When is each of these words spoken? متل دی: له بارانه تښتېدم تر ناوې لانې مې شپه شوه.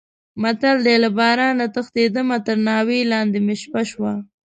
متل 0.41 0.77
دی: 0.85 0.95
له 1.03 1.09
بارانه 1.17 1.65
تښتېدم 1.75 2.29
تر 2.47 2.57
ناوې 2.67 2.99
لانې 3.11 3.39
مې 3.45 3.55
شپه 3.61 3.81
شوه. 3.89 4.13